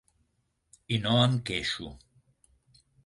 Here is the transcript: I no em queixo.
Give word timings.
I 0.97 0.99
no 1.03 1.11
em 1.25 1.35
queixo. 1.51 1.91